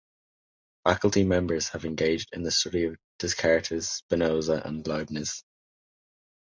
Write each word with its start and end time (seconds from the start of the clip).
Faculty 0.83 1.23
members 1.23 1.69
have 1.69 1.85
engaged 1.85 2.29
in 2.33 2.41
the 2.41 2.49
study 2.49 2.85
of 2.85 2.97
Descartes, 3.19 3.87
Spinoza 3.87 4.59
and 4.65 4.83
Leibniz. 4.87 5.43